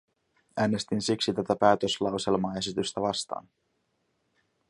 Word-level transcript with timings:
Äänestin 0.57 1.01
siksi 1.01 1.33
tätä 1.33 1.55
päätöslauselmaesitystä 1.55 3.01
vastaan. 3.01 3.49